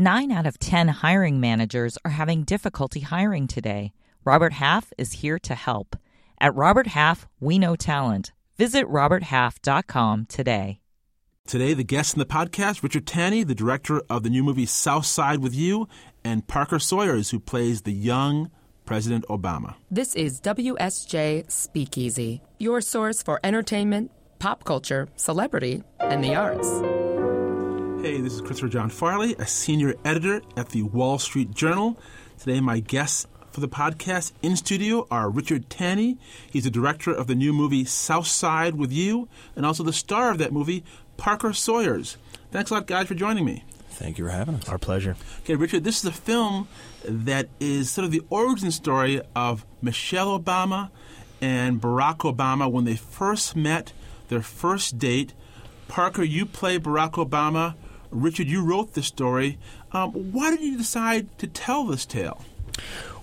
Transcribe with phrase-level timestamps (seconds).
[0.00, 3.92] Nine out of 10 hiring managers are having difficulty hiring today.
[4.24, 5.94] Robert Half is here to help.
[6.40, 8.32] At Robert Half, we know talent.
[8.56, 10.80] Visit RobertHalf.com today.
[11.46, 15.40] Today, the guests in the podcast, Richard Tanne, the director of the new movie Southside
[15.40, 15.86] with You,
[16.24, 18.50] and Parker Sawyers, who plays the young
[18.86, 19.74] President Obama.
[19.90, 27.09] This is WSJ Speakeasy, your source for entertainment, pop culture, celebrity, and the arts.
[28.02, 31.98] Hey, this is Christopher John Farley, a senior editor at the Wall Street Journal.
[32.38, 36.18] Today, my guests for the podcast in studio are Richard Tanne.
[36.50, 40.38] He's the director of the new movie Southside with You, and also the star of
[40.38, 40.82] that movie,
[41.18, 42.16] Parker Sawyers.
[42.50, 43.64] Thanks a lot, guys, for joining me.
[43.90, 44.66] Thank you for having us.
[44.70, 45.14] Our pleasure.
[45.40, 46.68] Okay, Richard, this is a film
[47.04, 50.88] that is sort of the origin story of Michelle Obama
[51.42, 53.92] and Barack Obama when they first met,
[54.28, 55.34] their first date.
[55.86, 57.74] Parker, you play Barack Obama.
[58.10, 59.58] Richard, you wrote this story.
[59.92, 62.44] Um, why did you decide to tell this tale?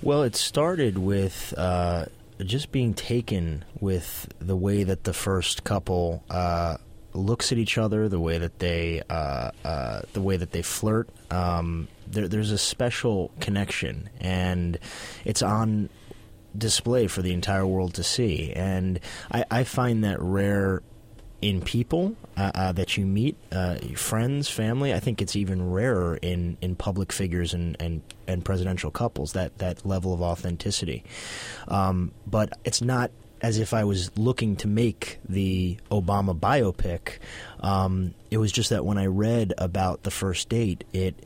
[0.01, 2.05] Well, it started with uh,
[2.39, 6.77] just being taken with the way that the first couple uh,
[7.13, 11.09] looks at each other, the way that they, uh, uh the way that they flirt.
[11.31, 14.77] Um, there, there's a special connection, and
[15.25, 15.89] it's on
[16.57, 18.51] display for the entire world to see.
[18.53, 18.99] And
[19.31, 20.81] I, I find that rare
[21.41, 24.93] in people uh, uh, that you meet, uh, friends, family.
[24.93, 29.57] I think it's even rarer in, in public figures and, and, and presidential couples that
[29.59, 31.03] that level of authenticity.
[31.67, 37.19] Um, but it's not as if I was looking to make the Obama biopic.
[37.59, 41.23] Um, it was just that when I read about the first date, it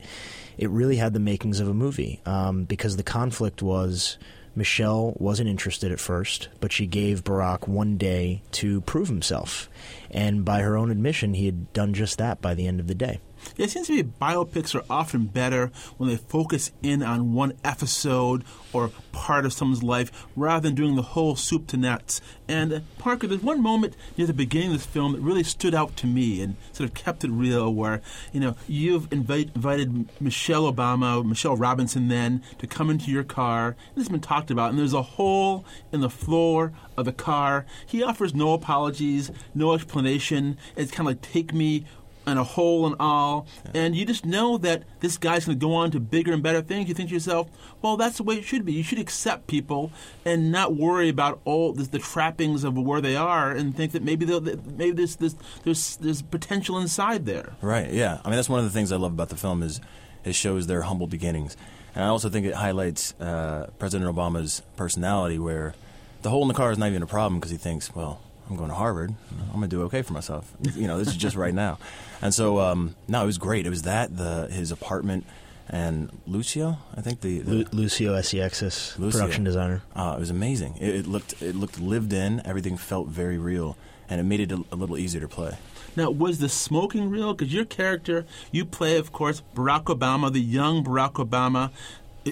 [0.58, 4.18] it really had the makings of a movie um, because the conflict was
[4.54, 9.70] Michelle wasn't interested at first, but she gave Barack one day to prove himself.
[10.10, 12.94] And by her own admission, he had done just that by the end of the
[12.94, 13.20] day.
[13.56, 18.44] It seems to me biopics are often better when they focus in on one episode
[18.72, 22.20] or part of someone's life rather than doing the whole soup to nuts.
[22.48, 25.96] And Parker, there's one moment near the beginning of this film that really stood out
[25.96, 28.00] to me and sort of kept it real where,
[28.32, 33.76] you know, you've invite, invited Michelle Obama, Michelle Robinson then, to come into your car.
[33.94, 37.66] This has been talked about, and there's a hole in the floor of the car.
[37.86, 40.58] He offers no apologies, no explanation.
[40.76, 41.86] It's kind of like, take me
[42.26, 43.82] and a hole and all, yeah.
[43.82, 46.62] and you just know that this guy's going to go on to bigger and better
[46.62, 46.88] things.
[46.88, 47.48] You think to yourself,
[47.80, 48.72] well, that's the way it should be.
[48.72, 49.90] You should accept people
[50.24, 54.02] and not worry about all the, the trappings of where they are, and think that
[54.02, 57.54] maybe maybe there's, there's there's there's potential inside there.
[57.60, 57.90] Right.
[57.92, 58.20] Yeah.
[58.24, 59.80] I mean, that's one of the things I love about the film is
[60.24, 61.56] it shows their humble beginnings,
[61.94, 65.74] and I also think it highlights uh, President Obama's personality, where
[66.22, 68.56] the hole in the car is not even a problem because he thinks, well I'm
[68.56, 69.14] going to Harvard.
[69.40, 70.52] I'm going to do okay for myself.
[70.74, 71.78] You know, this is just right now.
[72.20, 73.66] And so, um, no, it was great.
[73.66, 75.24] It was that the his apartment
[75.68, 79.82] and Lucio, I think the, the Lu- Lucio Seixas, production designer.
[79.94, 80.76] Uh, it was amazing.
[80.78, 82.44] It, it, looked it looked lived in.
[82.44, 83.76] Everything felt very real,
[84.08, 85.56] and it made it a, a little easier to play.
[85.94, 87.34] Now, was the smoking real?
[87.34, 91.70] Because your character, you play, of course, Barack Obama, the young Barack Obama,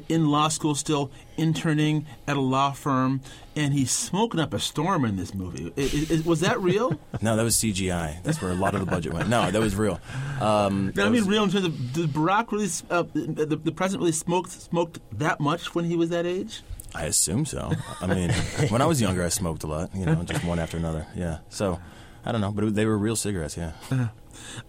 [0.08, 3.20] in law school, still interning at a law firm,
[3.56, 5.72] and he's smoking up a storm in this movie.
[5.76, 6.90] It, it, was that real?
[7.20, 8.22] no, that was CGI.
[8.22, 9.28] That's where a lot of the budget went.
[9.28, 10.00] No, that was real.
[10.40, 14.00] Um, I mean, was, real in terms of did Barack really, uh, the, the president
[14.02, 16.62] really smoked smoked that much when he was that age?
[16.94, 17.72] I assume so.
[18.00, 18.30] I mean,
[18.68, 19.94] when I was younger, I smoked a lot.
[19.94, 21.06] You know, just one after another.
[21.14, 21.38] Yeah.
[21.48, 21.78] So,
[22.24, 23.56] I don't know, but they were real cigarettes.
[23.56, 23.72] Yeah.
[23.90, 24.08] Uh-huh.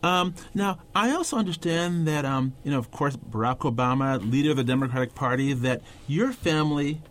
[0.03, 4.57] Um, now, I also understand that, um, you know, of course, Barack Obama, leader of
[4.57, 7.01] the Democratic Party, that your family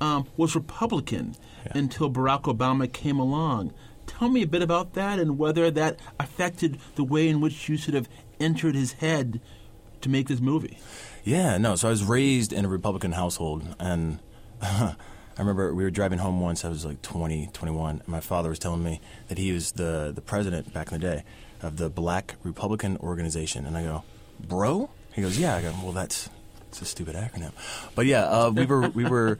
[0.00, 1.72] um, was Republican yeah.
[1.74, 3.72] until Barack Obama came along.
[4.06, 7.76] Tell me a bit about that and whether that affected the way in which you
[7.76, 8.08] sort of
[8.40, 9.40] entered his head
[10.00, 10.78] to make this movie.
[11.24, 11.76] Yeah, no.
[11.76, 14.20] So I was raised in a Republican household, and
[15.38, 16.64] I remember we were driving home once.
[16.64, 20.10] I was like 20, 21, and my father was telling me that he was the
[20.12, 21.24] the president back in the day
[21.62, 23.64] of the Black Republican Organization.
[23.64, 24.02] And I go,
[24.40, 24.90] bro?
[25.12, 25.54] He goes, yeah.
[25.54, 26.28] I go, well, that's
[26.68, 27.52] it's a stupid acronym,
[27.94, 29.38] but yeah, uh, we were we were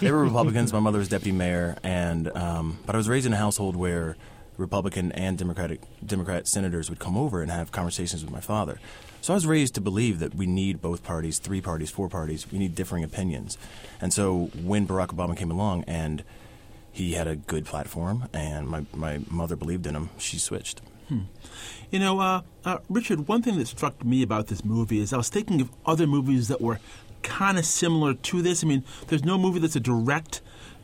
[0.00, 0.72] they were Republicans.
[0.72, 4.16] My mother was deputy mayor, and um, but I was raised in a household where
[4.56, 8.80] Republican and Democratic Democrat senators would come over and have conversations with my father.
[9.24, 12.52] So I was raised to believe that we need both parties, three parties, four parties.
[12.52, 13.56] We need differing opinions,
[13.98, 16.22] and so when Barack Obama came along and
[16.92, 20.82] he had a good platform, and my my mother believed in him, she switched.
[21.08, 21.20] Hmm.
[21.90, 25.16] You know, uh, uh, Richard, one thing that struck me about this movie is I
[25.16, 26.78] was thinking of other movies that were
[27.22, 28.62] kind of similar to this.
[28.62, 30.42] I mean, there's no movie that's a direct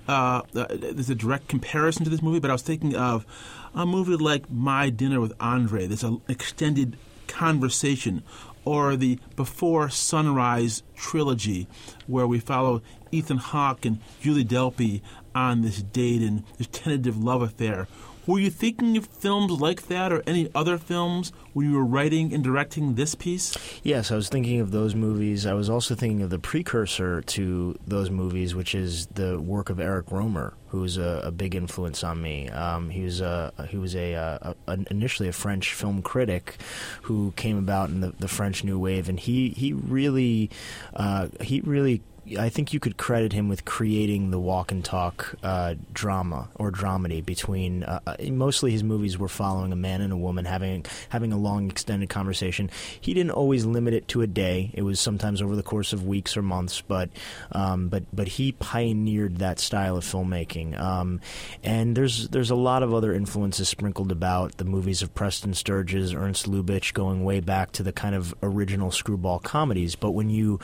[0.08, 3.26] uh, uh, there's a direct comparison to this movie, but I was thinking of
[3.74, 5.86] a movie like My Dinner with Andre.
[5.86, 6.96] There's an extended
[7.30, 8.22] conversation
[8.64, 11.66] or the Before Sunrise trilogy,
[12.06, 15.00] where we follow Ethan Hawke and Julie Delpy
[15.34, 17.86] on this date and this tentative love affair.
[18.26, 22.32] Were you thinking of films like that or any other films when you were writing
[22.32, 23.56] and directing this piece?
[23.82, 25.46] Yes, I was thinking of those movies.
[25.46, 29.80] I was also thinking of the precursor to those movies, which is the work of
[29.80, 32.48] Eric Rohmer, who was a, a big influence on me.
[32.50, 36.58] Um, he was a he was a, a, a, initially a French film critic
[37.02, 40.50] who came about in the, the French New Wave, and he he really
[40.94, 42.02] uh, he really
[42.38, 46.70] I think you could credit him with creating the walk and talk uh, drama or
[46.70, 47.84] dramedy between.
[47.84, 51.38] Uh, uh, mostly, his movies were following a man and a woman having having a
[51.38, 52.70] long, extended conversation.
[53.00, 54.70] He didn't always limit it to a day.
[54.74, 56.80] It was sometimes over the course of weeks or months.
[56.80, 57.10] But
[57.52, 60.78] um, but but he pioneered that style of filmmaking.
[60.78, 61.20] Um,
[61.62, 66.14] and there's there's a lot of other influences sprinkled about the movies of Preston Sturges,
[66.14, 69.96] Ernst Lubitsch, going way back to the kind of original screwball comedies.
[69.96, 70.60] But when you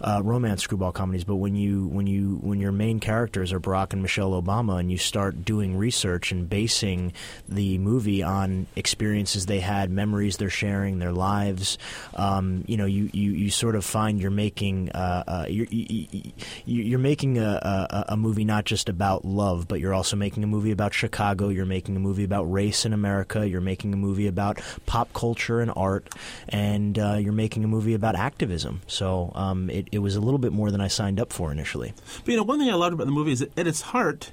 [0.00, 3.92] uh, romance screwball comedies but when you when you when your main characters are Barack
[3.92, 7.12] and Michelle Obama, and you start doing research and basing
[7.48, 11.78] the movie on experiences they had, memories they're sharing, their lives,
[12.14, 16.96] um, you know, you, you, you sort of find you're making uh, uh, you're, you,
[16.96, 20.46] are making a, a, a movie not just about love, but you're also making a
[20.46, 21.48] movie about Chicago.
[21.48, 23.48] You're making a movie about race in America.
[23.48, 26.08] You're making a movie about pop culture and art,
[26.48, 28.82] and uh, you're making a movie about activism.
[28.86, 31.94] So um, it, it was a little bit more than I signed up for initially.
[32.24, 34.32] But you know, one thing I loved about the movie is that at its heart,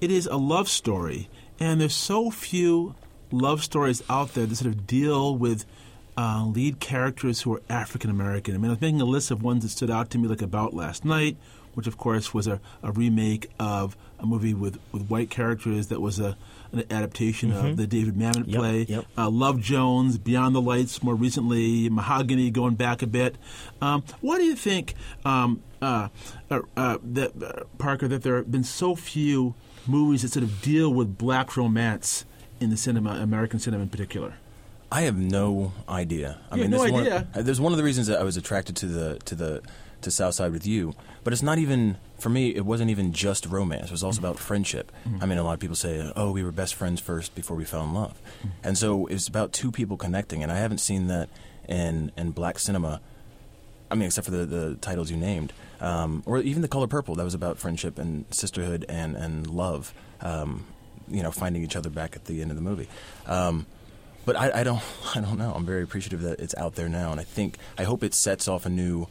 [0.00, 2.94] it is a love story, and there's so few
[3.30, 5.64] love stories out there that sort of deal with
[6.16, 8.54] uh, lead characters who are African American.
[8.54, 10.42] I mean, I was making a list of ones that stood out to me, like
[10.42, 11.36] About Last Night,
[11.74, 16.00] which of course was a, a remake of a movie with, with white characters that
[16.00, 16.36] was a
[16.72, 17.66] an adaptation mm-hmm.
[17.66, 18.82] of the David Mamet yep, play.
[18.88, 19.04] Yep.
[19.16, 23.36] Uh, Love Jones, Beyond the Lights, more recently, Mahogany, going back a bit.
[23.80, 24.94] Um, what do you think,
[25.24, 26.08] um, uh,
[26.50, 29.54] uh, uh that uh, Parker, that there have been so few
[29.86, 32.24] movies that sort of deal with black romance
[32.60, 34.34] in the cinema, American cinema in particular?
[34.90, 36.38] I have no idea.
[36.50, 37.26] I you mean, no idea.
[37.32, 39.62] One, there's one of the reasons that I was attracted to the to the
[40.02, 40.94] to Southside with you,
[41.24, 42.54] but it's not even for me.
[42.54, 43.86] It wasn't even just romance.
[43.86, 44.26] It was also mm-hmm.
[44.26, 44.92] about friendship.
[45.08, 45.22] Mm-hmm.
[45.22, 47.64] I mean, a lot of people say, "Oh, we were best friends first before we
[47.64, 48.48] fell in love," mm-hmm.
[48.62, 50.42] and so it's about two people connecting.
[50.42, 51.28] And I haven't seen that
[51.68, 53.00] in in black cinema.
[53.90, 57.14] I mean, except for the, the titles you named, um, or even the color purple.
[57.14, 59.92] That was about friendship and sisterhood and and love.
[60.20, 60.66] Um,
[61.08, 62.88] you know, finding each other back at the end of the movie.
[63.26, 63.66] Um,
[64.24, 64.82] but I, I, don't,
[65.14, 65.52] I don't know.
[65.54, 68.48] I'm very appreciative that it's out there now, and I think, I hope it sets
[68.48, 69.06] off a new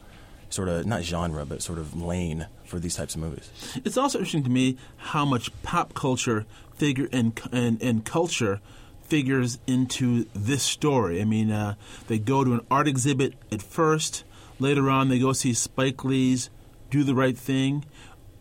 [0.50, 3.50] sort of not genre, but sort of lane for these types of movies.
[3.84, 6.46] It's also interesting to me how much pop culture
[6.76, 8.62] figure and and, and culture
[9.02, 11.22] figures into this story.
[11.22, 11.76] I mean, uh,
[12.08, 14.24] they go to an art exhibit at first.
[14.63, 16.50] Later on, they go see Spike Lee's
[16.89, 17.83] "Do the Right Thing."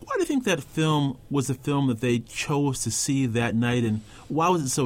[0.05, 3.55] Why do you think that film was the film that they chose to see that
[3.55, 4.85] night, and why was it so?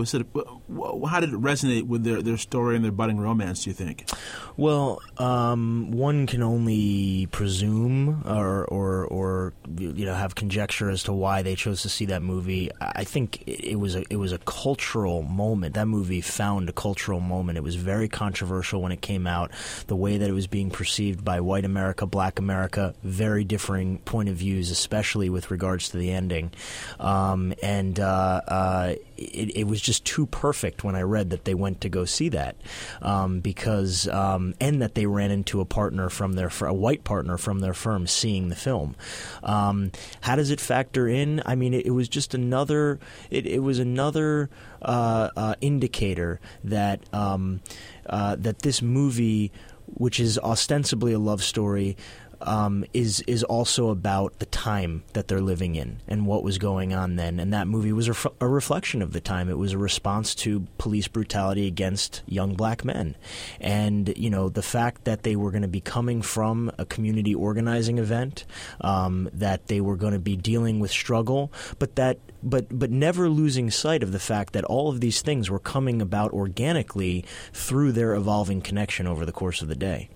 [1.07, 3.63] How did it resonate with their, their story and their budding romance?
[3.63, 4.09] Do you think?
[4.57, 11.13] Well, um, one can only presume or, or or you know have conjecture as to
[11.13, 12.69] why they chose to see that movie.
[12.79, 15.75] I think it was a it was a cultural moment.
[15.75, 17.57] That movie found a cultural moment.
[17.57, 19.51] It was very controversial when it came out.
[19.87, 24.29] The way that it was being perceived by white America, black America, very differing point
[24.29, 26.51] of views, especially especially with regards to the ending.
[26.99, 31.53] Um, and uh, uh, it, it, was just too perfect when I read that they
[31.53, 32.57] went to go see that
[33.01, 37.37] um, because um, and that they ran into a partner from their a white partner
[37.37, 38.95] from their firm seeing the film.
[39.43, 41.41] Um, how does it factor in?
[41.45, 42.99] I mean, it, it was just another.
[43.29, 44.49] It, it was another
[44.81, 47.61] uh, uh indicator that um,
[48.07, 49.53] uh, that this movie,
[49.85, 51.95] which is ostensibly a love story
[52.41, 56.93] um, is is also about the time that they're living in and what was going
[56.93, 57.39] on then.
[57.39, 59.49] And that movie was a, a, reflection of the time.
[59.49, 63.15] It was a response to police brutality against young black men,
[63.59, 67.33] and you know the fact that they were going to be coming from a community
[67.33, 68.45] organizing event,
[68.81, 73.29] um, that they were going to be dealing with struggle, but that but but never
[73.29, 77.91] losing sight of the fact that all of these things were coming about organically through
[77.91, 80.09] their evolving connection over the course of the day.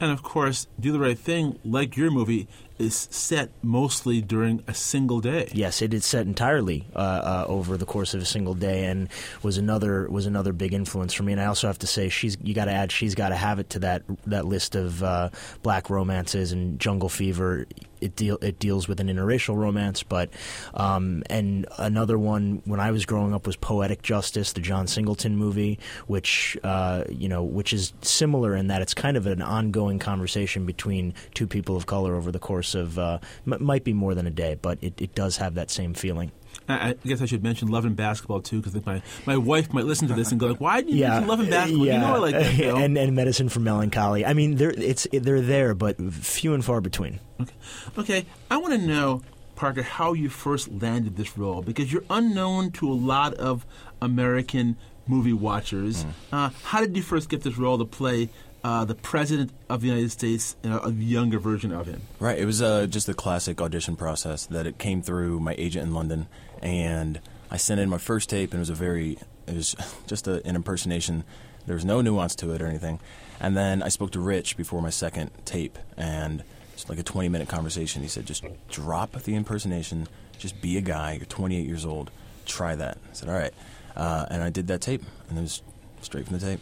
[0.00, 2.48] And of course, Do the Right Thing, like your movie,
[2.80, 5.48] is set mostly during a single day.
[5.52, 9.08] Yes, it is set entirely uh, uh, over the course of a single day, and
[9.42, 11.32] was another was another big influence for me.
[11.32, 13.58] And I also have to say, she's you got to add she's got to have
[13.58, 15.30] it to that that list of uh,
[15.62, 17.66] black romances and Jungle Fever.
[18.00, 20.30] It deal it deals with an interracial romance, but
[20.72, 25.36] um, and another one when I was growing up was Poetic Justice, the John Singleton
[25.36, 29.98] movie, which uh, you know which is similar in that it's kind of an ongoing
[29.98, 34.14] conversation between two people of color over the course of uh, m- might be more
[34.14, 36.32] than a day, but it, it does have that same feeling.
[36.68, 39.84] I, I guess I should mention Love and Basketball too, because my, my wife might
[39.84, 41.86] listen to this and go like, "Why did you mention Love and Basketball?
[41.86, 41.94] Yeah.
[41.94, 44.24] You know I like that film." and, and Medicine for Melancholy.
[44.24, 47.20] I mean, they're it's they're there, but few and far between.
[47.40, 47.54] Okay,
[47.98, 48.26] okay.
[48.50, 49.22] I want to know,
[49.56, 53.64] Parker, how you first landed this role because you're unknown to a lot of
[54.02, 56.04] American movie watchers.
[56.32, 58.28] Uh, how did you first get this role to play
[58.62, 62.02] uh, the president of the United States, uh, a younger version of him?
[62.18, 62.38] Right.
[62.38, 65.94] It was uh, just a classic audition process that it came through my agent in
[65.94, 66.26] London,
[66.62, 69.74] and I sent in my first tape, and it was a very, it was
[70.06, 71.24] just a, an impersonation.
[71.66, 73.00] There was no nuance to it or anything.
[73.40, 76.42] And then I spoke to Rich before my second tape, and
[76.74, 78.02] it's like a 20 minute conversation.
[78.02, 80.06] He said, just drop the impersonation,
[80.38, 81.12] just be a guy.
[81.12, 82.10] You're 28 years old.
[82.46, 82.98] Try that.
[83.10, 83.54] I said, all right.
[83.96, 85.62] Uh, and I did that tape, and it was
[86.02, 86.60] straight from the tape.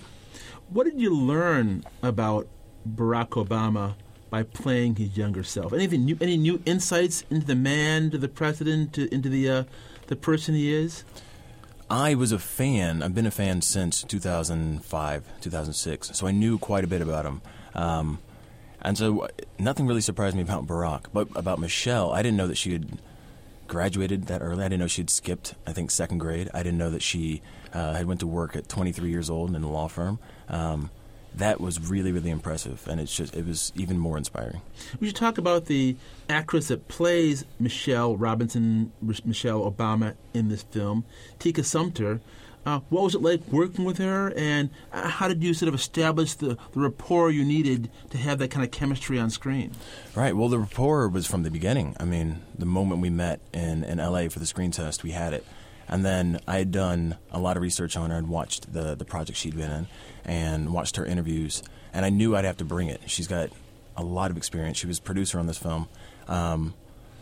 [0.70, 2.46] What did you learn about
[2.86, 3.94] Barack Obama
[4.28, 5.72] by playing his younger self?
[5.72, 6.18] Anything new?
[6.20, 9.64] Any new insights into the man, to the president, to, into the uh,
[10.08, 11.04] the person he is?
[11.90, 13.02] I was a fan.
[13.02, 16.10] I've been a fan since 2005, 2006.
[16.12, 17.40] So I knew quite a bit about him.
[17.74, 18.18] Um,
[18.82, 21.06] and so uh, nothing really surprised me about Barack.
[21.14, 22.98] But about Michelle, I didn't know that she had
[23.68, 24.64] graduated that early.
[24.64, 26.50] I didn't know she had skipped, I think, second grade.
[26.52, 27.40] I didn't know that she
[27.72, 30.18] uh, had went to work at 23 years old in a law firm.
[30.48, 30.90] Um,
[31.34, 34.60] that was really, really impressive, and it's just it was even more inspiring.
[35.00, 35.96] We should talk about the
[36.28, 41.04] actress that plays Michelle Robinson, Michelle Obama in this film,
[41.38, 42.20] Tika Sumpter.
[42.66, 45.74] Uh, what was it like working with her, and uh, how did you sort of
[45.74, 49.70] establish the, the rapport you needed to have that kind of chemistry on screen?
[50.14, 50.36] Right.
[50.36, 51.96] Well, the rapport was from the beginning.
[51.98, 55.32] I mean, the moment we met in, in LA for the screen test, we had
[55.32, 55.46] it.
[55.88, 59.04] And then I had done a lot of research on her and watched the, the
[59.04, 59.86] project she'd been in
[60.24, 61.62] and watched her interviews.
[61.92, 63.02] And I knew I'd have to bring it.
[63.06, 63.50] She's got
[63.96, 64.78] a lot of experience.
[64.78, 65.88] She was producer on this film.
[66.28, 66.74] Um,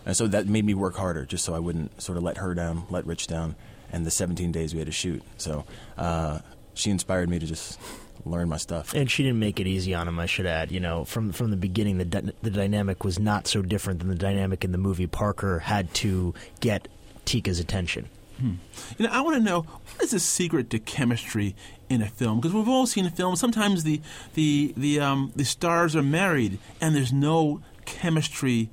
[0.05, 2.55] and so that made me work harder just so I wouldn't sort of let her
[2.55, 3.57] down, let Rich down,
[3.93, 5.23] and the 17 days we had to shoot.
[5.37, 5.65] So
[5.97, 6.41] uh,
[6.75, 7.79] she inspired me to just
[8.25, 8.95] learn my stuff.
[8.95, 10.71] And she didn't make it easy on him, I should add.
[10.71, 14.09] You know, from from the beginning, the dy- the dynamic was not so different than
[14.09, 15.07] the dynamic in the movie.
[15.07, 16.89] Parker had to get
[17.25, 18.09] Tika's attention.
[18.39, 18.55] Hmm.
[18.99, 21.55] You know, I want to know what is the secret to chemistry
[21.89, 22.39] in a film?
[22.39, 23.41] Because we've all seen films.
[23.41, 24.01] Sometimes the
[24.35, 28.69] the the um, the stars are married and there's no chemistry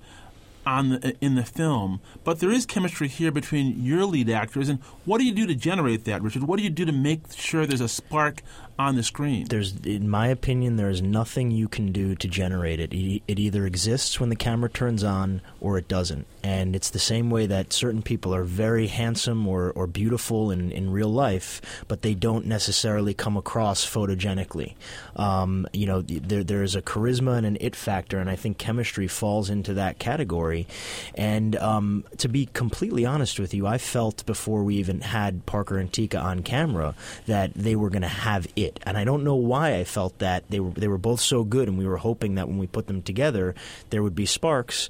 [0.65, 4.70] on the, in the film, but there is chemistry here between your lead actors.
[4.70, 6.43] And what do you do to generate that, Richard?
[6.43, 8.41] What do you do to make sure there's a spark
[8.77, 9.45] on the screen?
[9.49, 12.93] There's, in my opinion, there is nothing you can do to generate it.
[12.93, 16.25] It either exists when the camera turns on or it doesn't.
[16.43, 20.71] And it's the same way that certain people are very handsome or, or beautiful in,
[20.71, 24.73] in real life, but they don't necessarily come across photogenically.
[25.15, 28.57] Um, you know, there, there is a charisma and an it factor, and I think
[28.57, 30.67] chemistry falls into that category.
[31.15, 35.77] And um, to be completely honest with you, I felt before we even had Parker
[35.77, 36.95] and Tika on camera
[37.27, 38.79] that they were going to have it.
[38.84, 41.67] And I don't know why I felt that they were they were both so good,
[41.67, 43.55] and we were hoping that when we put them together,
[43.89, 44.89] there would be sparks.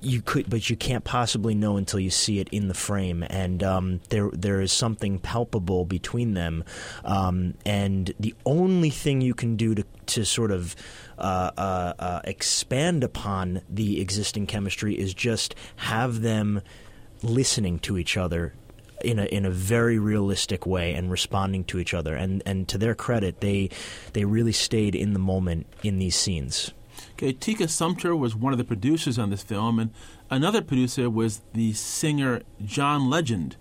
[0.00, 3.62] You could, but you can't possibly know until you see it in the frame, and
[3.62, 6.64] um, there there is something palpable between them.
[7.04, 10.74] Um, and the only thing you can do to to sort of
[11.18, 16.62] uh, uh, uh, expand upon the existing chemistry is just have them
[17.22, 18.52] listening to each other
[19.04, 22.14] in a in a very realistic way and responding to each other.
[22.14, 23.70] And and to their credit, they
[24.12, 26.72] they really stayed in the moment in these scenes.
[27.12, 29.90] Okay, Tika Sumpter was one of the producers on this film, and
[30.30, 33.56] another producer was the singer John Legend.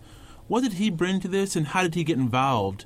[0.47, 2.85] What did he bring to this, and how did he get involved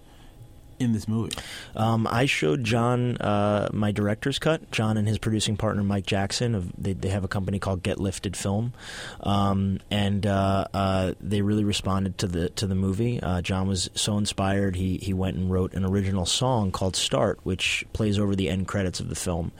[0.79, 1.35] in this movie?
[1.75, 4.71] Um, I showed John uh, my director's cut.
[4.71, 6.55] John and his producing partner Mike Jackson.
[6.55, 8.73] Of, they, they have a company called Get Lifted Film,
[9.21, 13.21] um, and uh, uh, they really responded to the to the movie.
[13.21, 14.75] Uh, John was so inspired.
[14.75, 18.67] He he went and wrote an original song called "Start," which plays over the end
[18.67, 19.51] credits of the film,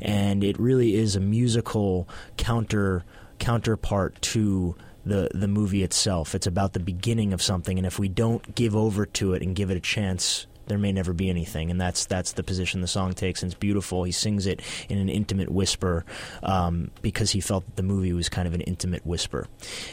[0.00, 3.04] and it really is a musical counter
[3.38, 4.74] counterpart to
[5.06, 6.34] the the movie itself.
[6.34, 9.56] It's about the beginning of something, and if we don't give over to it and
[9.56, 12.86] give it a chance there may never be anything, and that's that's the position the
[12.86, 14.04] song takes, and it's beautiful.
[14.04, 16.04] He sings it in an intimate whisper
[16.42, 19.46] um, because he felt that the movie was kind of an intimate whisper,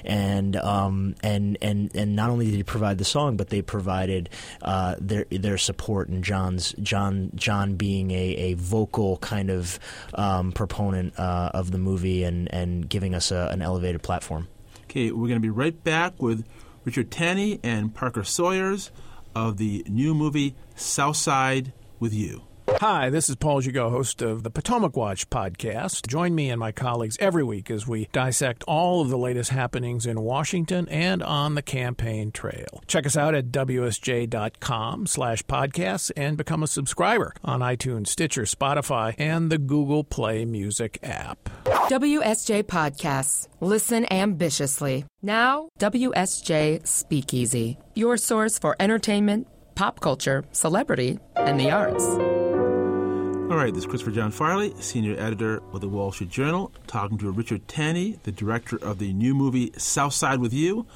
[0.03, 4.29] and um, and and and not only did he provide the song, but they provided
[4.62, 9.79] uh, their their support and John's John John being a, a vocal kind of
[10.13, 14.48] um, proponent uh, of the movie and and giving us a, an elevated platform.
[14.84, 16.46] Okay, we're going to be right back with
[16.86, 18.91] Richard Tanne and Parker Sawyers
[19.36, 22.44] of the new movie Southside with You.
[22.82, 26.08] Hi, this is Paul Gigot, host of the Potomac Watch podcast.
[26.08, 30.05] Join me and my colleagues every week as we dissect all of the latest happenings
[30.05, 32.84] in Washington and on the campaign trail.
[32.88, 39.15] Check us out at wsj.com slash podcasts and become a subscriber on iTunes, Stitcher, Spotify,
[39.17, 41.50] and the Google Play Music app.
[41.65, 43.48] WSJ Podcasts.
[43.62, 45.05] Listen ambitiously.
[45.22, 52.05] Now, WSJ Speakeasy, your source for entertainment, pop culture, celebrity, and the arts.
[52.05, 57.17] All right, this is Christopher John Farley, senior editor of the Wall Street Journal, talking
[57.20, 60.88] to Richard Tanne, the director of the new movie Southside with You.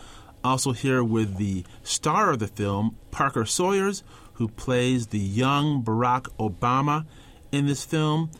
[0.43, 6.27] Also here with the star of the film, Parker Sawyers, who plays the young Barack
[6.39, 7.05] Obama
[7.51, 8.31] in this film.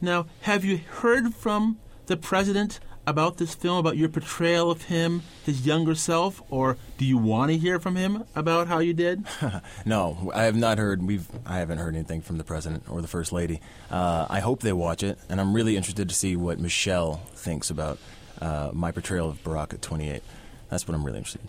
[0.00, 5.22] Now, have you heard from the president about this film, about your portrayal of him,
[5.44, 9.24] his younger self, or do you want to hear from him about how you did?
[9.84, 11.02] no, I have not heard.
[11.02, 13.60] We've I haven't heard anything from the president or the first lady.
[13.90, 17.70] Uh, I hope they watch it, and I'm really interested to see what Michelle thinks
[17.70, 17.98] about
[18.40, 20.22] uh, my portrayal of Barack at 28.
[20.70, 21.48] That's what I'm really interested in.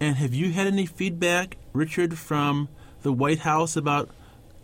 [0.00, 2.68] And have you had any feedback, Richard, from
[3.02, 4.10] the White House about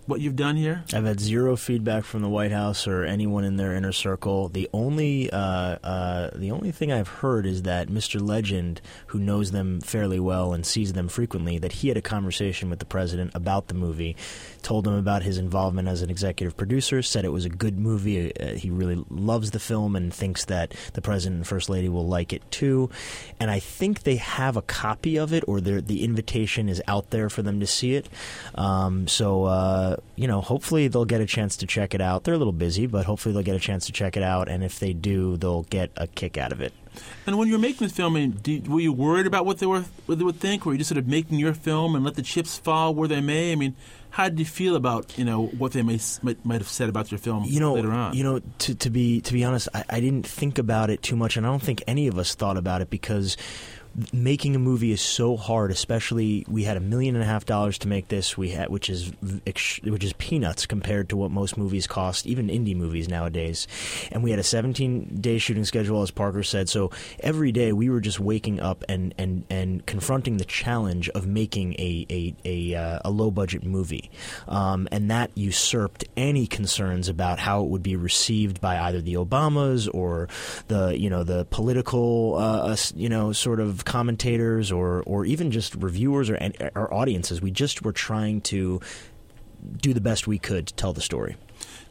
[0.06, 0.84] what you've done here?
[0.92, 4.48] I've had zero feedback from the White House or anyone in their inner circle.
[4.48, 8.20] The only uh, uh, the only thing I've heard is that Mr.
[8.20, 12.70] Legend, who knows them fairly well and sees them frequently, that he had a conversation
[12.70, 14.16] with the president about the movie,
[14.62, 18.34] told him about his involvement as an executive producer, said it was a good movie.
[18.36, 22.06] Uh, he really loves the film and thinks that the president and first lady will
[22.06, 22.90] like it too.
[23.38, 27.30] And I think they have a copy of it, or the invitation is out there
[27.30, 28.08] for them to see it.
[28.54, 32.24] Um, so uh, you know, hopefully they'll get a chance to check it out.
[32.24, 34.48] They're a little busy, but hopefully they'll get a chance to check it out.
[34.48, 36.72] And if they do, they'll get a kick out of it.
[37.26, 39.84] And when you were making the film, mean, were you worried about what they were
[40.06, 42.14] what they would think, or were you just sort of making your film and let
[42.14, 43.52] the chips fall where they may?
[43.52, 43.76] I mean,
[44.10, 47.10] how did you feel about you know what they may might, might have said about
[47.10, 48.14] your film you know, later on?
[48.14, 51.16] You know, to, to be to be honest, I, I didn't think about it too
[51.16, 53.36] much, and I don't think any of us thought about it because
[54.12, 55.70] making a movie is so hard.
[55.70, 58.36] Especially, we had a million and a half dollars to make this.
[58.36, 59.12] We had, which is
[59.44, 63.66] which is peanuts compared to what most movies cost, even indie movies nowadays.
[64.12, 66.68] And we had a 17 day shooting schedule, as Parker said.
[66.68, 71.26] So every day we were just waking up and and and confronting the challenge of
[71.26, 74.10] making a a a, uh, a low budget movie,
[74.48, 79.14] um, and that usurped any concerns about how it would be received by either the
[79.14, 80.28] Obamas or
[80.68, 85.74] the you know the political uh, you know sort of commentators or or even just
[85.74, 86.38] reviewers or
[86.74, 87.40] our audiences.
[87.40, 88.80] We just were trying to
[89.76, 91.36] do the best we could to tell the story.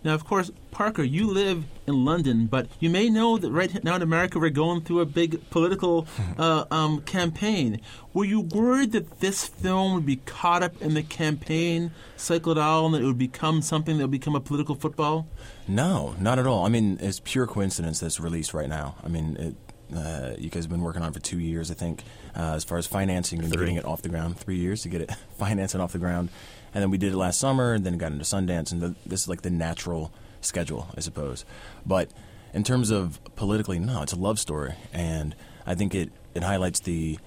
[0.03, 3.95] Now, of course, Parker, you live in London, but you may know that right now
[3.95, 7.81] in America we're going through a big political uh, um, campaign.
[8.13, 12.57] Were you worried that this film would be caught up in the campaign cycle at
[12.57, 15.27] all and that it would become something that would become a political football?
[15.67, 16.65] No, not at all.
[16.65, 18.95] I mean, it's pure coincidence that's released right now.
[19.03, 19.55] I mean, it,
[19.95, 22.03] uh, you guys have been working on for two years, I think,
[22.35, 24.37] uh, as far as financing and getting it off the ground.
[24.37, 26.29] Three years to get it financed and off the ground,
[26.73, 29.21] and then we did it last summer, and then got into Sundance, and the, this
[29.21, 31.45] is like the natural schedule, I suppose.
[31.85, 32.09] But
[32.53, 36.79] in terms of politically, no, it's a love story, and I think it, it highlights
[36.81, 37.17] the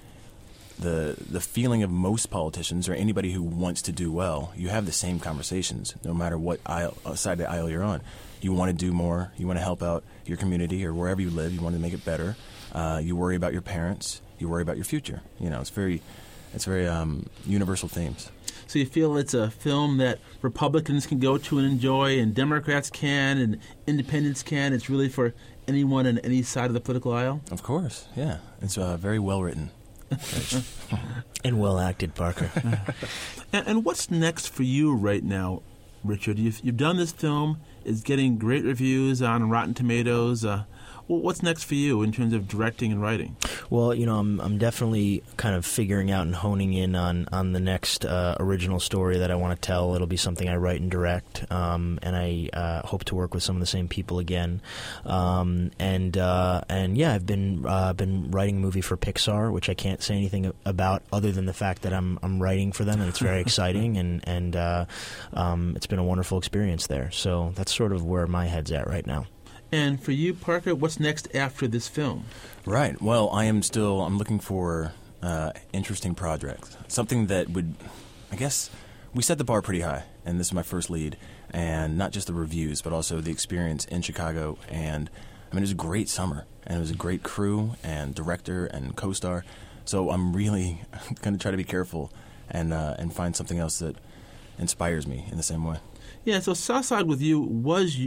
[0.79, 4.53] the the feeling of most politicians or anybody who wants to do well.
[4.57, 7.83] You have the same conversations, no matter what aisle, uh, side of the aisle you're
[7.83, 8.01] on.
[8.40, 9.33] You want to do more.
[9.37, 11.53] You want to help out your community or wherever you live.
[11.53, 12.37] You want to make it better.
[12.72, 14.20] Uh, you worry about your parents.
[14.38, 15.22] You worry about your future.
[15.38, 16.02] You know, it's very,
[16.54, 18.30] it's very um, universal themes.
[18.66, 22.88] So you feel it's a film that Republicans can go to and enjoy, and Democrats
[22.88, 24.72] can, and Independents can.
[24.72, 25.35] It's really for
[25.68, 27.42] anyone on any side of the political aisle.
[27.50, 28.38] Of course, yeah.
[28.61, 29.70] It's uh, very well written.
[31.44, 32.50] and well acted, Parker.
[33.52, 35.62] and, and, what's next for you right now,
[36.04, 36.38] Richard?
[36.38, 37.61] You've, you've done this film.
[37.85, 40.44] It's getting great reviews on Rotten Tomatoes.
[40.44, 40.64] Uh,
[41.12, 43.37] well, what's next for you in terms of directing and writing?
[43.68, 47.53] Well, you know, I'm I'm definitely kind of figuring out and honing in on on
[47.53, 49.94] the next uh, original story that I want to tell.
[49.94, 53.42] It'll be something I write and direct, um, and I uh, hope to work with
[53.42, 54.62] some of the same people again.
[55.05, 59.68] Um, and uh, and yeah, I've been uh, been writing a movie for Pixar, which
[59.68, 63.01] I can't say anything about other than the fact that I'm I'm writing for them,
[63.01, 64.87] and it's very exciting, and and uh,
[65.35, 67.11] um, it's been a wonderful experience there.
[67.11, 69.27] So that's sort of where my head's at right now.
[69.72, 72.24] And for you, Parker, what's next after this film?
[72.66, 73.00] Right.
[73.00, 74.02] Well, I am still.
[74.02, 76.76] I'm looking for uh, interesting projects.
[76.88, 77.74] Something that would,
[78.30, 78.68] I guess,
[79.14, 81.16] we set the bar pretty high, and this is my first lead,
[81.50, 84.58] and not just the reviews, but also the experience in Chicago.
[84.68, 85.08] And
[85.50, 88.66] I mean, it was a great summer, and it was a great crew and director
[88.66, 89.42] and co-star.
[89.87, 90.82] So I'm really
[91.22, 92.12] going to try to be careful
[92.50, 93.96] and uh, and find something else that
[94.58, 95.78] inspires me in the same way.
[96.26, 96.40] Yeah.
[96.40, 97.98] So Southside with you was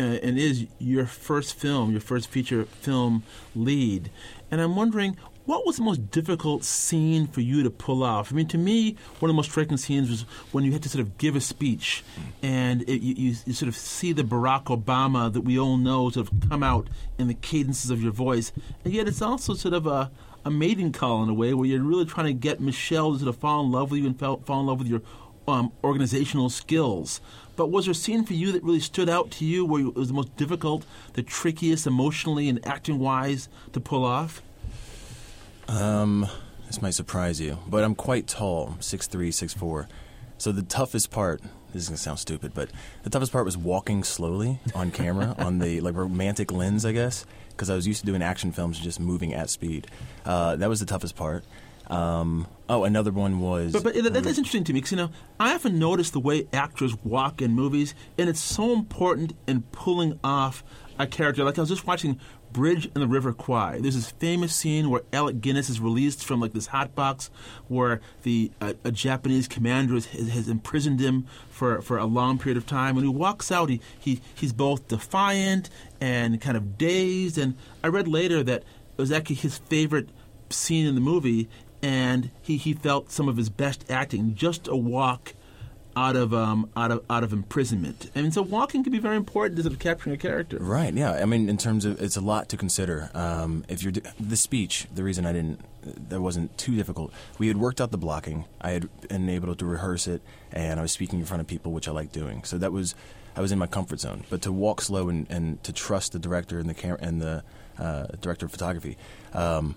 [0.00, 3.22] uh, and is your first film, your first feature film
[3.54, 4.10] lead.
[4.50, 5.16] And I'm wondering,
[5.48, 8.30] what was the most difficult scene for you to pull off?
[8.30, 10.90] I mean, to me, one of the most striking scenes was when you had to
[10.90, 12.04] sort of give a speech,
[12.42, 16.30] and it, you, you, sort of see the Barack Obama that we all know sort
[16.30, 18.52] of come out in the cadences of your voice,
[18.84, 20.10] and yet it's also sort of a,
[20.44, 23.28] a mating call in a way where you're really trying to get Michelle to sort
[23.30, 25.00] of fall in love with you and fall, fall in love with your
[25.48, 27.20] um, organizational skills.
[27.56, 29.96] But was there a scene for you that really stood out to you where it
[29.96, 30.84] was the most difficult,
[31.14, 34.42] the trickiest emotionally and acting wise to pull off?
[35.66, 36.28] Um,
[36.66, 39.88] this might surprise you, but I'm quite tall, six three, six four.
[40.38, 42.70] So the toughest part, this is gonna sound stupid, but
[43.02, 47.26] the toughest part was walking slowly on camera on the like romantic lens, I guess,
[47.50, 49.88] because I was used to doing action films and just moving at speed.
[50.24, 51.44] Uh, that was the toughest part.
[51.88, 53.72] Um, oh, another one was.
[53.72, 56.46] But, but that, that's interesting to me because you know I often notice the way
[56.52, 60.62] actors walk in movies, and it's so important in pulling off
[60.98, 61.44] a character.
[61.44, 62.20] Like I was just watching
[62.52, 63.78] Bridge in the River Kwai.
[63.80, 67.30] There's this famous scene where Alec Guinness is released from like this hot box
[67.68, 72.56] where the uh, a Japanese commander has, has, imprisoned him for, for a long period
[72.56, 72.94] of time.
[72.94, 75.70] When he walks out, he, he he's both defiant
[76.00, 77.38] and kind of dazed.
[77.38, 80.08] And I read later that it was actually his favorite
[80.50, 81.48] scene in the movie
[81.82, 85.34] and he, he felt some of his best acting just a walk
[85.98, 88.14] out of um, out of out of imprisonment.
[88.14, 90.58] Mean, so walking can be very important to capturing a character.
[90.60, 90.94] Right.
[90.94, 91.12] Yeah.
[91.12, 93.10] I mean, in terms of it's a lot to consider.
[93.14, 95.60] Um, if you're the speech, the reason I didn't
[96.08, 97.12] that wasn't too difficult.
[97.38, 98.44] We had worked out the blocking.
[98.60, 101.72] I had been able to rehearse it, and I was speaking in front of people,
[101.72, 102.44] which I like doing.
[102.44, 102.94] So that was
[103.34, 104.24] I was in my comfort zone.
[104.30, 107.42] But to walk slow and, and to trust the director and the camera and the
[107.78, 108.96] uh, director of photography.
[109.32, 109.74] Um,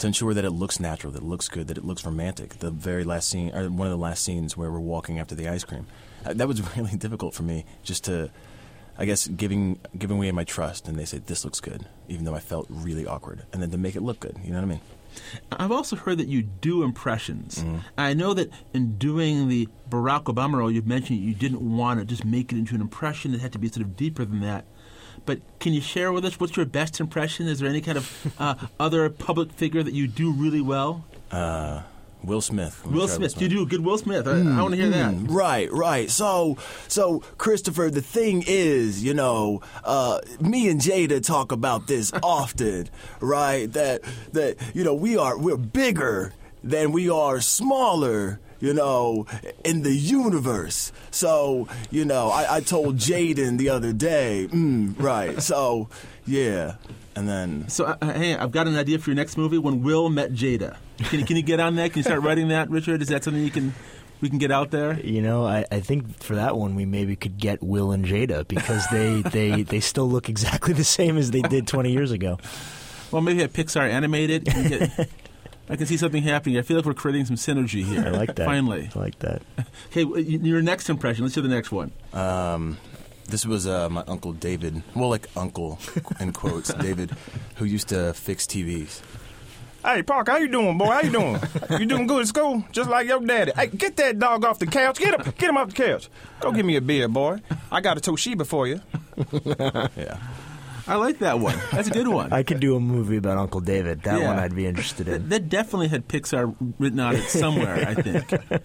[0.00, 2.58] to ensure that it looks natural, that it looks good, that it looks romantic.
[2.58, 5.48] The very last scene, or one of the last scenes where we're walking after the
[5.48, 5.86] ice cream,
[6.24, 7.64] uh, that was really difficult for me.
[7.82, 8.30] Just to,
[8.98, 12.34] I guess, giving giving away my trust, and they said this looks good, even though
[12.34, 14.36] I felt really awkward, and then to make it look good.
[14.42, 14.80] You know what I mean?
[15.52, 17.58] I've also heard that you do impressions.
[17.58, 17.78] Mm-hmm.
[17.98, 22.06] I know that in doing the Barack Obama role, you've mentioned you didn't want to
[22.06, 24.64] just make it into an impression; it had to be sort of deeper than that.
[25.26, 27.46] But can you share with us what's your best impression?
[27.46, 31.04] Is there any kind of uh, other public figure that you do really well?
[31.30, 31.82] Uh,
[32.22, 32.84] Will Smith.
[32.86, 33.32] Will Smith.
[33.32, 33.42] Smith.
[33.42, 34.26] You do a good Will Smith.
[34.26, 35.32] I, mm, I want to hear mm, that.
[35.32, 36.10] Right, right.
[36.10, 42.12] So, so Christopher, the thing is, you know, uh, me and Jada talk about this
[42.22, 42.88] often,
[43.20, 43.72] right?
[43.72, 44.02] That
[44.32, 49.26] that you know we are we're bigger than we are smaller you know,
[49.64, 50.92] in the universe.
[51.10, 55.42] So, you know, I, I told Jaden the other day, mm, right.
[55.42, 55.88] So,
[56.26, 56.74] yeah.
[57.16, 57.68] And then.
[57.68, 60.76] So, uh, hey, I've got an idea for your next movie when Will met Jada.
[61.04, 61.92] Can, can you get on that?
[61.92, 63.02] Can you start writing that, Richard?
[63.02, 63.74] Is that something you can
[64.20, 65.00] we can get out there?
[65.00, 68.46] You know, I, I think for that one we maybe could get Will and Jada
[68.46, 72.38] because they, they, they still look exactly the same as they did 20 years ago.
[73.10, 74.44] Well, maybe a Pixar animated.
[74.44, 75.08] Get,
[75.68, 76.58] I can see something happening.
[76.58, 78.04] I feel like we're creating some synergy here.
[78.06, 78.44] I like that.
[78.44, 79.42] Finally, I like that.
[79.96, 81.24] okay, your next impression.
[81.24, 81.92] Let's do the next one.
[82.12, 82.76] Um,
[83.28, 84.82] this was uh, my uncle David.
[84.94, 85.78] Well, like uncle
[86.18, 87.12] in quotes, David,
[87.56, 89.00] who used to fix TVs.
[89.82, 90.86] Hey, Park, how you doing, boy?
[90.86, 91.40] How you doing?
[91.78, 92.64] you doing good at school?
[92.70, 93.52] Just like your daddy.
[93.56, 94.98] Hey, get that dog off the couch.
[94.98, 96.10] Get him, get him off the couch.
[96.40, 97.38] Go give me a beer, boy.
[97.72, 98.80] I got a Toshiba for you.
[99.96, 100.18] yeah.
[100.86, 101.58] I like that one.
[101.72, 102.32] That's a good one.
[102.32, 104.02] I could do a movie about Uncle David.
[104.02, 104.26] That yeah.
[104.28, 105.30] one I'd be interested in.
[105.30, 108.32] That definitely had Pixar written on it somewhere, I think.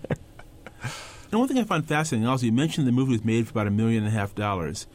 [1.32, 3.68] And one thing I find fascinating also, you mentioned the movie was made for about
[3.68, 4.88] a million and a half dollars.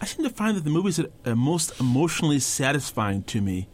[0.00, 3.66] I seem to find that the movies that are most emotionally satisfying to me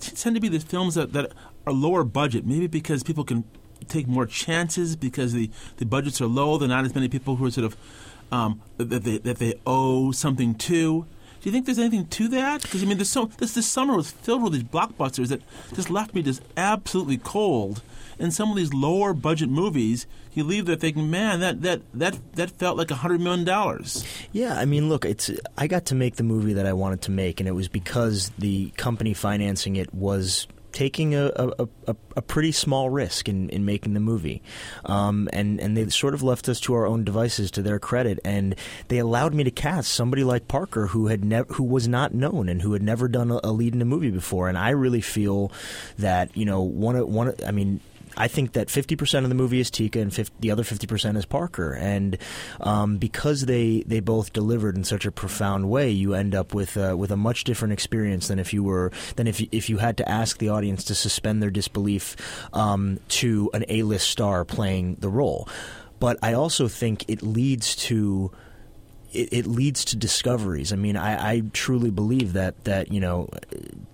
[0.00, 1.32] tend to be the films that, that
[1.66, 3.44] are lower budget, maybe because people can
[3.88, 6.58] take more chances because the, the budgets are low.
[6.58, 7.76] There are not as many people who are sort of
[8.32, 11.06] um, that, they, that they owe something to.
[11.40, 12.62] Do you think there's anything to that?
[12.62, 15.40] Because I mean, so this this summer was filled with these blockbusters that
[15.74, 17.82] just left me just absolutely cold.
[18.18, 22.18] And some of these lower budget movies, you leave there thinking, man, that that that
[22.34, 24.04] that felt like hundred million dollars.
[24.32, 27.10] Yeah, I mean, look, it's I got to make the movie that I wanted to
[27.10, 32.22] make, and it was because the company financing it was taking a, a, a, a,
[32.22, 34.42] pretty small risk in, in making the movie.
[34.84, 38.20] Um, and, and they sort of left us to our own devices to their credit.
[38.24, 38.54] And
[38.88, 42.48] they allowed me to cast somebody like Parker who had never who was not known
[42.48, 44.48] and who had never done a, a lead in a movie before.
[44.48, 45.52] And I really feel
[45.98, 47.80] that, you know, one of, one of, I mean,
[48.20, 51.24] I think that 50% of the movie is Tika and 50, the other 50% is
[51.24, 51.72] Parker.
[51.72, 52.18] And
[52.60, 56.76] um, because they, they both delivered in such a profound way, you end up with
[56.76, 59.78] uh, with a much different experience than if you were than if you, if you
[59.78, 62.14] had to ask the audience to suspend their disbelief
[62.52, 65.48] um, to an A-list star playing the role.
[65.98, 68.32] But I also think it leads to
[69.12, 70.74] it, it, leads to discoveries.
[70.74, 73.30] I mean, I, I, truly believe that that you know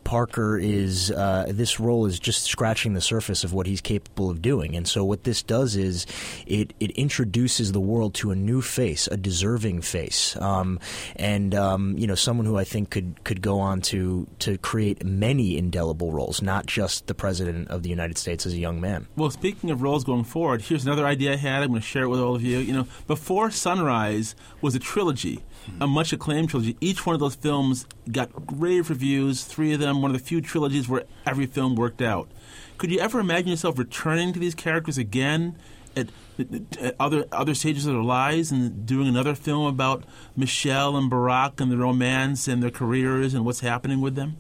[0.07, 4.40] Parker is uh, this role is just scratching the surface of what he's capable of
[4.40, 6.07] doing, and so what this does is
[6.47, 10.79] it it introduces the world to a new face, a deserving face, um,
[11.16, 15.05] and um, you know someone who I think could could go on to to create
[15.05, 19.09] many indelible roles, not just the president of the United States as a young man.
[19.16, 21.64] Well, speaking of roles going forward, here's another idea I had.
[21.64, 22.59] I'm going to share it with all of you.
[22.59, 25.42] You know, before Sunrise was a trilogy
[25.81, 26.76] a much acclaimed trilogy.
[26.81, 29.44] Each one of those films got rave reviews.
[29.44, 32.31] Three of them, one of the few trilogies where every film worked out.
[32.79, 35.57] Could you ever imagine yourself returning to these characters again
[35.96, 40.05] at, at other other stages of their lives and doing another film about
[40.37, 44.37] Michelle and Barack and the romance and their careers and what's happening with them?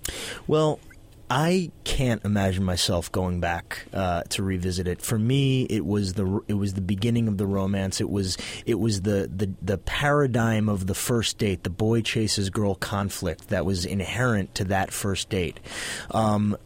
[0.46, 0.78] Well,
[1.28, 5.02] I can't imagine myself going back uh, to revisit it.
[5.02, 8.00] For me, it was the it was the beginning of the romance.
[8.00, 12.48] It was it was the, the the paradigm of the first date, the boy chases
[12.50, 15.58] girl conflict that was inherent to that first date.
[16.12, 16.56] Um,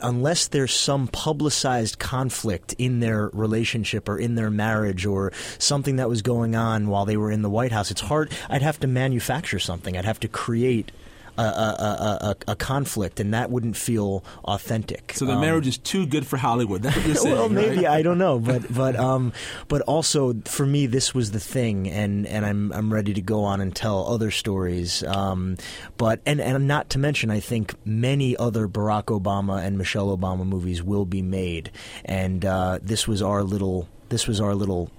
[0.00, 6.08] unless there's some publicized conflict in their relationship or in their marriage or something that
[6.08, 8.32] was going on while they were in the White House, it's hard.
[8.48, 9.96] I'd have to manufacture something.
[9.96, 10.90] I'd have to create
[11.38, 15.12] a, a, a, a, conflict, and that wouldn't feel authentic.
[15.14, 16.82] So the um, marriage is too good for Hollywood.
[16.82, 17.34] That's what saying.
[17.34, 17.86] well, maybe right?
[17.86, 19.32] I don't know, but but um,
[19.68, 23.44] but also for me, this was the thing, and, and I'm I'm ready to go
[23.44, 25.02] on and tell other stories.
[25.04, 25.56] Um,
[25.96, 30.46] but and and not to mention, I think many other Barack Obama and Michelle Obama
[30.46, 31.70] movies will be made,
[32.04, 34.90] and uh, this was our little this was our little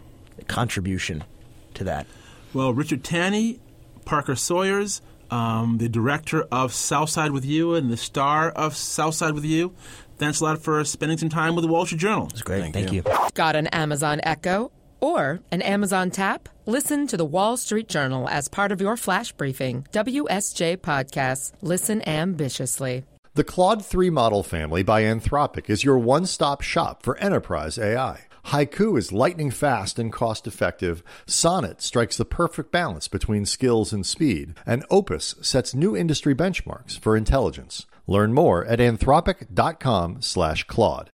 [0.48, 1.24] contribution
[1.76, 2.08] to that.
[2.54, 3.60] Well, Richard Tanne,
[4.06, 9.46] Parker Sawyers um, the director of Southside with You and the star of Southside with
[9.46, 9.74] You.
[10.18, 12.28] Thanks a lot for spending some time with the Wall Street Journal.
[12.32, 12.62] It's great.
[12.62, 13.04] Thank, Thank you.
[13.06, 13.30] you.
[13.34, 16.48] Got an Amazon Echo or an Amazon Tap?
[16.66, 19.86] Listen to the Wall Street Journal as part of your flash briefing.
[19.92, 21.52] WSJ Podcasts.
[21.62, 23.04] Listen ambitiously.
[23.34, 28.28] The Claude 3 model family by Anthropic is your one stop shop for enterprise AI.
[28.48, 31.04] Haiku is lightning fast and cost effective.
[31.26, 34.56] Sonnet strikes the perfect balance between skills and speed.
[34.66, 37.86] And Opus sets new industry benchmarks for intelligence.
[38.06, 41.10] Learn more at anthropic.com slash Claude.